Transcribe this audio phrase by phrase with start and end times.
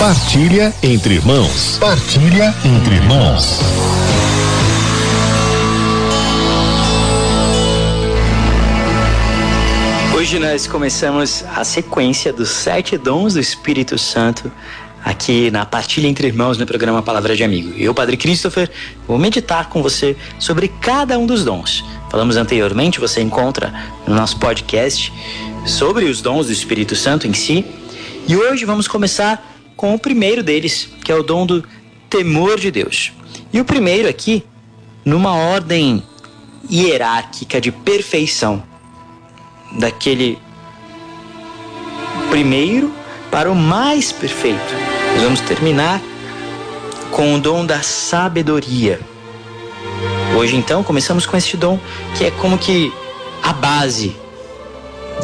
[0.00, 1.76] Partilha entre irmãos.
[1.78, 3.60] Partilha entre irmãos.
[10.16, 14.50] Hoje nós começamos a sequência dos sete dons do Espírito Santo
[15.04, 17.74] aqui na Partilha Entre Irmãos no programa Palavra de Amigo.
[17.76, 18.70] Eu, Padre Christopher,
[19.06, 21.84] vou meditar com você sobre cada um dos dons.
[22.10, 23.70] Falamos anteriormente, você encontra
[24.06, 25.12] no nosso podcast
[25.66, 27.66] sobre os dons do Espírito Santo em si.
[28.26, 29.49] E hoje vamos começar
[29.80, 31.64] com o primeiro deles, que é o dom do
[32.10, 33.12] temor de Deus.
[33.50, 34.44] E o primeiro aqui,
[35.06, 36.02] numa ordem
[36.70, 38.62] hierárquica de perfeição,
[39.78, 40.38] daquele
[42.28, 42.92] primeiro
[43.30, 44.74] para o mais perfeito.
[45.14, 45.98] Nós vamos terminar
[47.10, 49.00] com o dom da sabedoria.
[50.36, 51.80] Hoje então começamos com este dom
[52.18, 52.92] que é como que
[53.42, 54.14] a base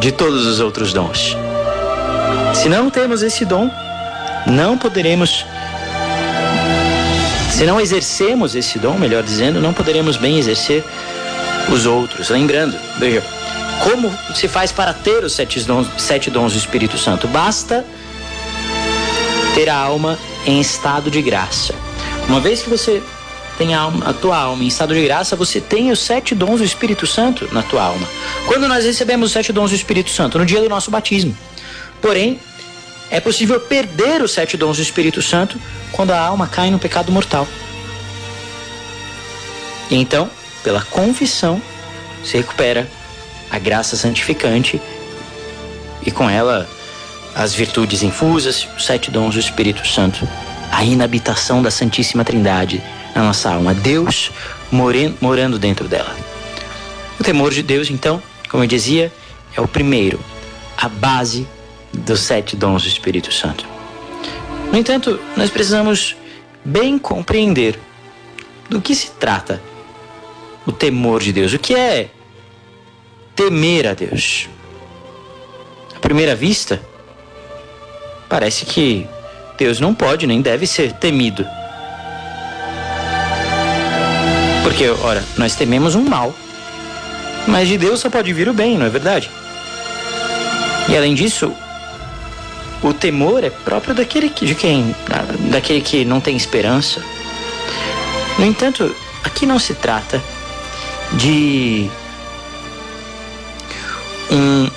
[0.00, 1.36] de todos os outros dons.
[2.54, 3.70] Se não temos esse dom,
[4.46, 5.44] não poderemos,
[7.50, 10.84] se não exercemos esse dom, melhor dizendo, não poderemos bem exercer
[11.68, 12.30] os outros.
[12.30, 13.22] Lembrando, veja,
[13.82, 17.26] como se faz para ter os sete dons, sete dons do Espírito Santo?
[17.28, 17.84] Basta
[19.54, 21.74] ter a alma em estado de graça.
[22.28, 23.02] Uma vez que você
[23.56, 26.58] tem a, alma, a tua alma em estado de graça, você tem os sete dons
[26.58, 28.06] do Espírito Santo na tua alma.
[28.46, 30.38] Quando nós recebemos os sete dons do Espírito Santo?
[30.38, 31.36] No dia do nosso batismo.
[32.00, 32.38] Porém,
[33.10, 35.60] é possível perder os sete dons do Espírito Santo
[35.92, 37.46] quando a alma cai no pecado mortal.
[39.90, 40.28] E então,
[40.62, 41.62] pela confissão,
[42.24, 42.90] se recupera
[43.50, 44.80] a graça santificante
[46.04, 46.68] e com ela
[47.34, 50.26] as virtudes infusas, os sete dons do Espírito Santo,
[50.72, 52.82] a inabitação da Santíssima Trindade
[53.14, 54.32] na nossa alma, Deus
[55.20, 56.14] morando dentro dela.
[57.20, 59.12] O temor de Deus, então, como eu dizia,
[59.54, 60.18] é o primeiro,
[60.76, 61.46] a base
[61.96, 63.66] dos sete dons do Espírito Santo.
[64.70, 66.16] No entanto, nós precisamos
[66.64, 67.78] bem compreender
[68.68, 69.62] do que se trata
[70.66, 71.52] o temor de Deus.
[71.52, 72.10] O que é
[73.34, 74.48] temer a Deus?
[75.94, 76.80] À primeira vista,
[78.28, 79.06] parece que
[79.56, 81.46] Deus não pode nem deve ser temido.
[84.62, 86.34] Porque, ora, nós tememos um mal,
[87.46, 89.30] mas de Deus só pode vir o bem, não é verdade?
[90.88, 91.52] E além disso,
[92.82, 94.94] o temor é próprio daquele que, de quem,
[95.50, 97.02] daquele que não tem esperança.
[98.38, 98.94] No entanto,
[99.24, 100.22] aqui não se trata
[101.12, 101.88] de
[104.30, 104.70] um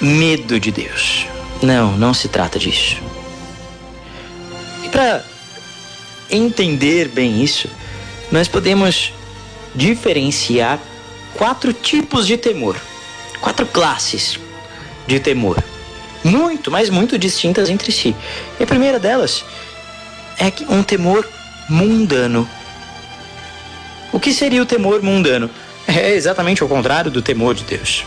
[0.00, 1.26] medo de Deus.
[1.62, 2.96] Não, não se trata disso.
[4.84, 5.24] E para
[6.30, 7.68] entender bem isso,
[8.30, 9.12] nós podemos
[9.74, 10.78] diferenciar
[11.34, 12.76] quatro tipos de temor,
[13.40, 14.38] quatro classes
[15.06, 15.62] de temor
[16.24, 18.14] muito, mas muito distintas entre si.
[18.58, 19.44] E a primeira delas
[20.38, 21.28] é um temor
[21.68, 22.48] mundano.
[24.12, 25.50] O que seria o temor mundano?
[25.86, 28.04] É exatamente o contrário do temor de Deus.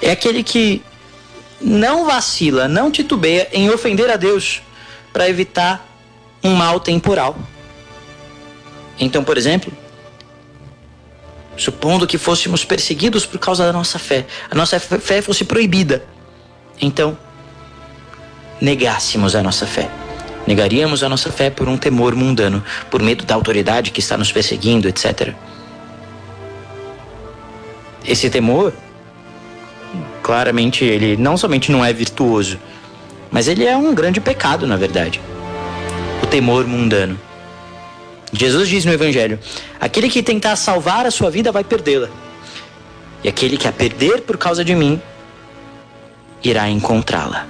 [0.00, 0.82] É aquele que
[1.60, 4.62] não vacila, não titubeia em ofender a Deus
[5.12, 5.86] para evitar
[6.42, 7.36] um mal temporal.
[8.98, 9.72] Então, por exemplo,
[11.56, 16.04] supondo que fôssemos perseguidos por causa da nossa fé, a nossa fé fosse proibida
[16.80, 17.16] então
[18.60, 19.88] negássemos a nossa fé.
[20.46, 24.30] Negaríamos a nossa fé por um temor mundano, por medo da autoridade que está nos
[24.30, 25.34] perseguindo, etc.
[28.06, 28.72] Esse temor,
[30.22, 32.58] claramente, ele não somente não é virtuoso,
[33.30, 35.20] mas ele é um grande pecado, na verdade.
[36.22, 37.18] O temor mundano.
[38.32, 39.40] Jesus diz no Evangelho:
[39.80, 42.08] aquele que tentar salvar a sua vida vai perdê-la,
[43.24, 45.00] e aquele que a perder por causa de mim
[46.42, 47.46] irá encontrá-la.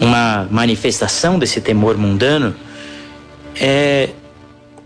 [0.00, 2.54] Uma manifestação desse temor mundano
[3.56, 4.10] é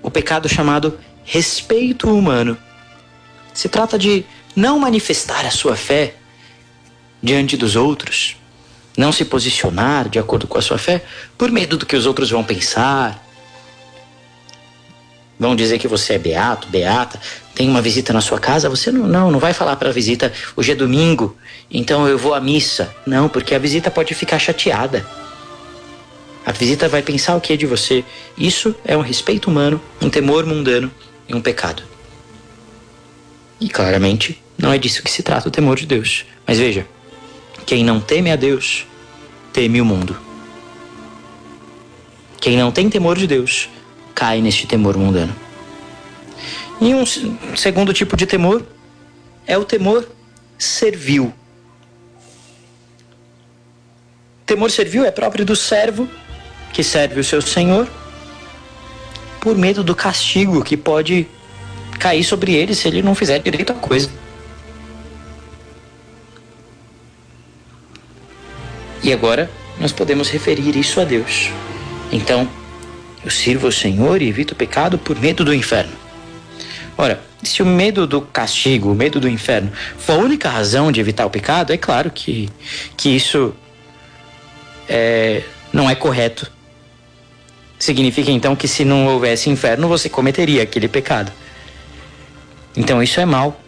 [0.02, 2.56] o pecado chamado respeito humano.
[3.52, 4.24] Se trata de
[4.56, 6.14] não manifestar a sua fé
[7.22, 8.36] diante dos outros,
[8.96, 11.04] não se posicionar de acordo com a sua fé
[11.38, 13.22] por medo do que os outros vão pensar.
[15.42, 17.20] Vão dizer que você é beato, beata,
[17.52, 20.32] tem uma visita na sua casa, você não, não, não vai falar para a visita,
[20.54, 21.36] hoje é domingo,
[21.68, 22.94] então eu vou à missa.
[23.04, 25.04] Não, porque a visita pode ficar chateada.
[26.46, 28.04] A visita vai pensar o que é de você.
[28.38, 30.92] Isso é um respeito humano, um temor mundano
[31.28, 31.82] e um pecado.
[33.60, 36.24] E claramente não é disso que se trata o temor de Deus.
[36.46, 36.86] Mas veja,
[37.66, 38.86] quem não teme a Deus,
[39.52, 40.16] teme o mundo.
[42.40, 43.68] Quem não tem temor de Deus,
[44.14, 45.34] cai neste temor mundano.
[46.80, 47.04] E um
[47.56, 48.64] segundo tipo de temor
[49.46, 50.08] é o temor
[50.58, 51.32] servil.
[54.52, 56.06] temor servil é próprio do servo
[56.74, 57.88] que serve o seu senhor
[59.40, 61.26] por medo do castigo que pode
[61.98, 64.10] cair sobre ele se ele não fizer direito a coisa.
[69.02, 69.50] E agora
[69.80, 71.50] nós podemos referir isso a Deus.
[72.12, 72.48] Então,
[73.24, 75.92] eu sirvo ao Senhor e evito o pecado por medo do inferno.
[76.96, 81.00] Ora, se o medo do castigo, o medo do inferno, for a única razão de
[81.00, 82.48] evitar o pecado, é claro que,
[82.96, 83.54] que isso
[84.88, 85.42] é,
[85.72, 86.50] não é correto.
[87.78, 91.32] Significa então que se não houvesse inferno, você cometeria aquele pecado.
[92.76, 93.60] Então isso é mal.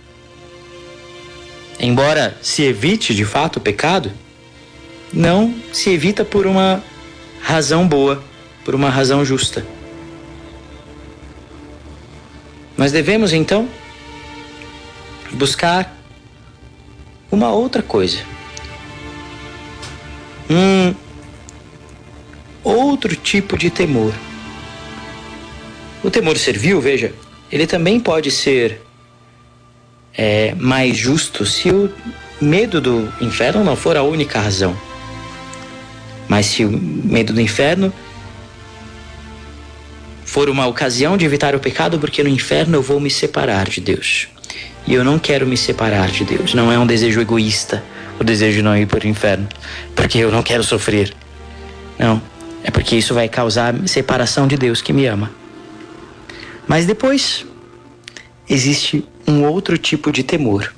[1.80, 4.12] Embora se evite de fato o pecado,
[5.12, 6.82] não se evita por uma
[7.40, 8.22] razão boa,
[8.64, 9.64] por uma razão justa.
[12.76, 13.68] Nós devemos então
[15.32, 15.96] buscar
[17.30, 18.18] uma outra coisa.
[20.50, 20.94] Um
[22.62, 24.12] outro tipo de temor.
[26.02, 27.12] O temor servil, veja,
[27.50, 28.80] ele também pode ser
[30.16, 31.92] é, mais justo se o
[32.40, 34.76] medo do inferno não for a única razão.
[36.28, 37.92] Mas se o medo do inferno
[40.34, 43.80] for uma ocasião de evitar o pecado, porque no inferno eu vou me separar de
[43.80, 44.26] Deus.
[44.84, 46.54] E eu não quero me separar de Deus.
[46.54, 47.84] Não é um desejo egoísta
[48.18, 49.48] o desejo de não ir para o inferno,
[49.94, 51.14] porque eu não quero sofrer.
[51.96, 52.20] Não,
[52.64, 55.30] é porque isso vai causar separação de Deus que me ama.
[56.66, 57.46] Mas depois
[58.50, 60.74] existe um outro tipo de temor.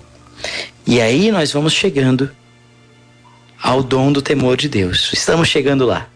[0.86, 2.30] E aí nós vamos chegando
[3.62, 5.10] ao dom do temor de Deus.
[5.14, 6.06] Estamos chegando lá.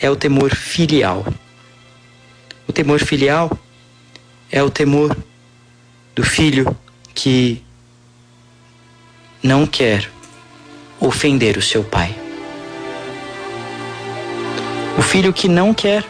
[0.00, 1.22] É o temor filial.
[2.68, 3.50] O temor filial
[4.50, 5.16] é o temor
[6.14, 6.76] do filho
[7.14, 7.62] que
[9.42, 10.10] não quer
[11.00, 12.14] ofender o seu pai.
[14.98, 16.04] O filho que não quer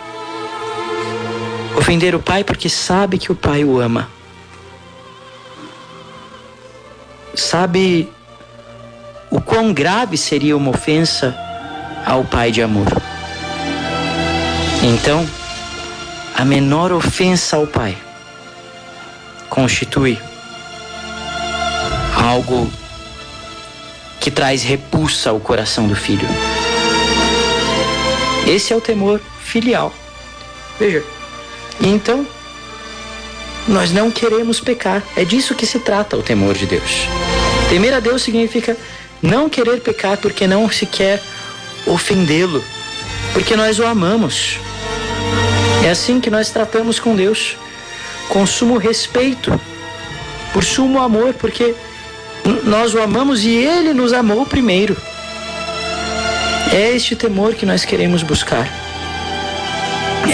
[1.76, 4.08] ofender o pai porque sabe que o pai o ama.
[7.34, 8.08] Sabe
[9.30, 11.36] o quão grave seria uma ofensa
[12.04, 12.86] ao pai de amor.
[14.82, 15.26] Então,
[16.36, 17.96] a menor ofensa ao pai
[19.48, 20.18] constitui
[22.14, 22.70] algo
[24.20, 26.28] que traz repulsa ao coração do filho.
[28.46, 29.94] Esse é o temor filial.
[30.78, 31.02] Veja.
[31.80, 32.26] Então,
[33.66, 35.02] nós não queremos pecar.
[35.16, 37.08] É disso que se trata o temor de Deus.
[37.70, 38.76] Temer a Deus significa
[39.22, 41.22] não querer pecar porque não se quer
[41.86, 42.62] ofendê-lo,
[43.32, 44.58] porque nós o amamos.
[45.86, 47.56] É assim que nós tratamos com Deus,
[48.28, 49.52] com sumo respeito,
[50.52, 51.76] por sumo amor, porque
[52.64, 54.96] nós o amamos e ele nos amou primeiro.
[56.72, 58.68] É este temor que nós queremos buscar.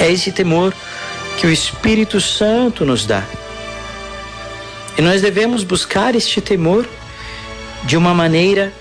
[0.01, 0.73] É esse temor
[1.37, 3.23] que o Espírito Santo nos dá.
[4.97, 6.89] E nós devemos buscar este temor
[7.85, 8.73] de uma maneira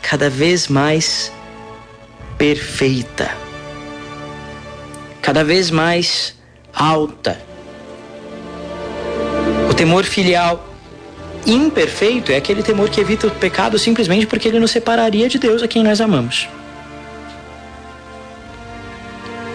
[0.00, 1.32] cada vez mais
[2.38, 3.49] perfeita
[5.30, 6.34] cada vez mais
[6.74, 7.40] alta.
[9.70, 10.68] O temor filial
[11.46, 15.62] imperfeito é aquele temor que evita o pecado simplesmente porque ele nos separaria de Deus
[15.62, 16.48] a quem nós amamos.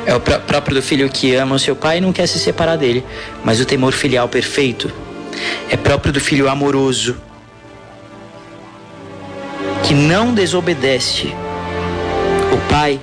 [0.05, 2.39] É o pró próprio do filho que ama o seu pai e não quer se
[2.39, 3.03] separar dele.
[3.43, 4.89] Mas o temor filial perfeito
[5.69, 7.17] é próprio do filho amoroso
[9.83, 11.35] que não desobedece
[12.53, 12.97] o pai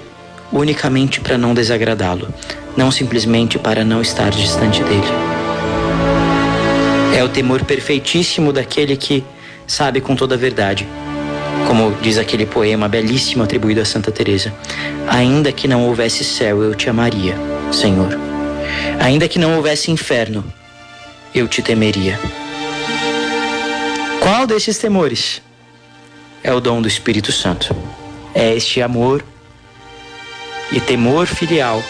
[0.52, 2.32] unicamente para não desagradá-lo,
[2.76, 5.09] não simplesmente para não estar distante dele.
[7.16, 9.25] É o temor perfeitíssimo daquele que
[9.66, 10.87] sabe com toda a verdade.
[11.66, 14.52] Como diz aquele poema belíssimo atribuído a Santa Teresa:
[15.09, 17.37] Ainda que não houvesse céu, eu te amaria,
[17.71, 18.18] Senhor.
[19.00, 20.44] Ainda que não houvesse inferno,
[21.35, 22.18] eu te temeria.
[24.21, 25.42] Qual desses temores
[26.42, 27.75] é o dom do Espírito Santo?
[28.35, 29.25] É este amor
[30.73, 31.83] e temor filial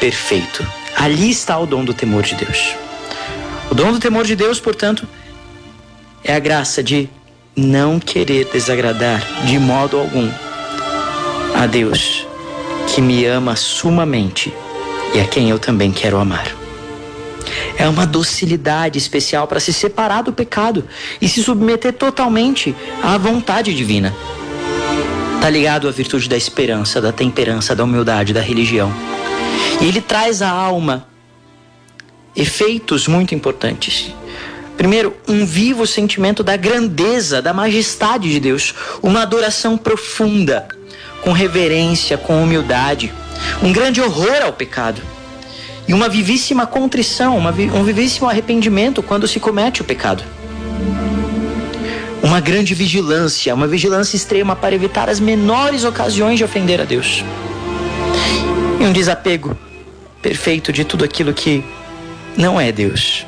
[0.00, 0.66] perfeito.
[0.96, 2.74] Ali está o dom do temor de Deus.
[3.70, 5.06] O dom do temor de Deus, portanto,
[6.22, 7.08] é a graça de
[7.56, 10.30] não querer desagradar de modo algum
[11.54, 12.26] a Deus,
[12.88, 14.52] que me ama sumamente
[15.14, 16.54] e a quem eu também quero amar.
[17.78, 20.84] É uma docilidade especial para se separar do pecado
[21.20, 24.14] e se submeter totalmente à vontade divina.
[25.46, 28.92] Está ligado à virtude da esperança, da temperança, da humildade, da religião.
[29.80, 31.06] E ele traz à alma
[32.34, 34.12] efeitos muito importantes.
[34.76, 40.66] Primeiro, um vivo sentimento da grandeza, da majestade de Deus, uma adoração profunda,
[41.22, 43.14] com reverência, com humildade,
[43.62, 45.00] um grande horror ao pecado
[45.86, 50.24] e uma vivíssima contrição, uma, um vivíssimo arrependimento quando se comete o pecado.
[52.26, 57.24] Uma grande vigilância, uma vigilância extrema para evitar as menores ocasiões de ofender a Deus.
[58.80, 59.56] E um desapego
[60.20, 61.62] perfeito de tudo aquilo que
[62.36, 63.24] não é Deus.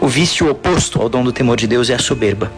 [0.00, 2.50] O vício oposto ao dom do temor de Deus é a soberba.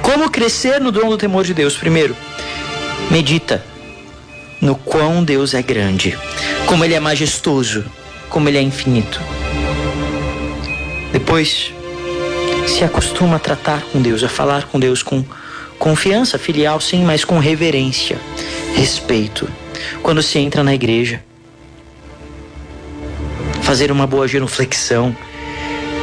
[0.00, 1.76] Como crescer no dom do temor de Deus?
[1.76, 2.16] Primeiro,
[3.10, 3.62] medita
[4.62, 6.18] no quão Deus é grande,
[6.64, 7.84] como Ele é majestoso,
[8.30, 9.20] como Ele é infinito.
[11.12, 11.75] Depois,
[12.66, 15.24] se acostuma a tratar com Deus, a falar com Deus com
[15.78, 18.18] confiança filial, sim, mas com reverência,
[18.74, 19.48] respeito.
[20.02, 21.22] Quando se entra na igreja,
[23.62, 25.16] fazer uma boa genuflexão,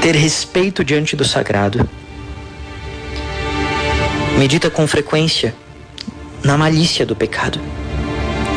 [0.01, 1.89] ter respeito diante do sagrado.
[4.37, 5.55] Medita com frequência
[6.43, 7.59] na malícia do pecado,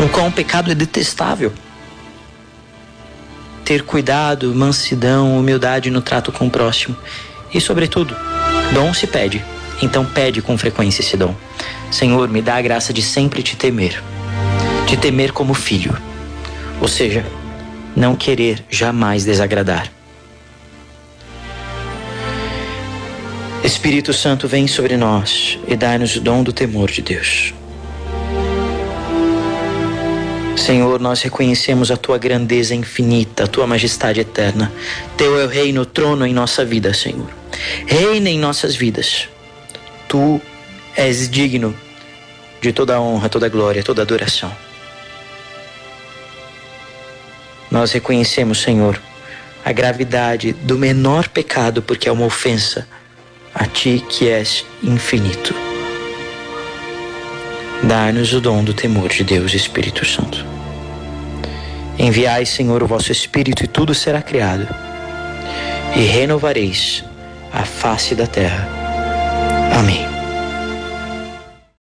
[0.01, 1.53] no qual o pecado é detestável.
[3.65, 6.97] Ter cuidado, mansidão, humildade no trato com o próximo.
[7.57, 8.15] E, sobretudo,
[8.75, 9.43] dom se pede,
[9.81, 11.35] então pede com frequência esse dom.
[11.91, 14.03] Senhor, me dá a graça de sempre te temer,
[14.87, 15.97] te temer como filho.
[16.83, 17.25] Ou seja,
[17.97, 19.91] não querer jamais desagradar.
[23.65, 27.55] Espírito Santo, vem sobre nós e dai-nos o dom do temor de Deus.
[30.57, 34.73] Senhor, nós reconhecemos a tua grandeza infinita, a tua majestade eterna.
[35.17, 37.46] Teu é o reino, o trono em nossa vida, Senhor.
[37.87, 39.29] Reina em nossas vidas.
[40.09, 40.41] Tu
[40.97, 41.75] és digno
[42.61, 44.51] de toda honra, toda glória, toda adoração.
[47.71, 49.01] Nós reconhecemos, Senhor,
[49.65, 52.87] a gravidade do menor pecado, porque é uma ofensa
[53.55, 55.55] a Ti que és infinito.
[57.83, 60.45] Dá-nos o dom do temor de Deus, Espírito Santo.
[61.99, 64.67] Enviai, Senhor, o vosso Espírito e tudo será criado,
[65.95, 67.05] e renovareis
[67.57, 68.69] a face da terra.
[69.79, 70.16] Amém.